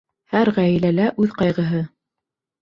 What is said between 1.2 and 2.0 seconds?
үҙ ҡайғыһы!